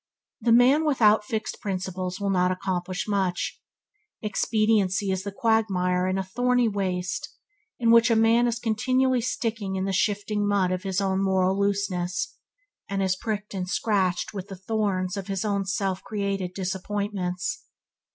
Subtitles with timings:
[0.41, 3.61] The man without fixed principles will not accomplish much.
[4.23, 7.29] Expediency is a quagmire and a thorny waste,
[7.79, 11.55] in which a man is continually sticking in the shifting mud of his own moral
[11.59, 12.33] looseness,
[12.89, 17.65] and is pricked and scratched with the thorns of his self created disappointments.